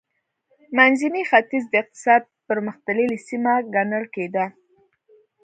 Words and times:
منځنی 0.77 1.23
ختیځ 1.31 1.63
د 1.69 1.73
اقتصاد 1.83 2.21
پرمختللې 2.47 3.17
سیمه 3.27 3.53
ګڼل 3.75 4.05
کېده. 4.15 4.45